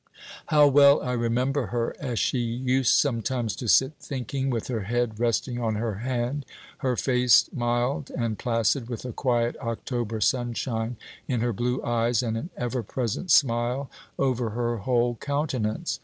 How 0.47 0.67
well 0.67 0.99
I 1.03 1.11
remember 1.13 1.67
her, 1.67 1.95
as 1.99 2.17
she 2.17 2.39
used 2.39 2.91
sometimes 2.95 3.55
to 3.57 3.67
sit 3.67 3.91
thinking, 3.99 4.49
with 4.49 4.65
her 4.65 4.85
head 4.85 5.19
resting 5.19 5.61
on 5.61 5.75
her 5.75 5.99
hand, 5.99 6.43
her 6.79 6.95
face 6.97 7.47
mild 7.53 8.09
and 8.09 8.39
placid, 8.39 8.89
with 8.89 9.05
a 9.05 9.11
quiet 9.13 9.55
October 9.57 10.19
sunshine 10.19 10.97
in 11.27 11.41
her 11.41 11.53
blue 11.53 11.83
eyes, 11.83 12.23
and 12.23 12.35
an 12.35 12.49
ever 12.57 12.81
present 12.81 13.29
smile 13.29 13.91
over 14.17 14.49
her 14.57 14.77
whole 14.77 15.17
countenance. 15.21 15.99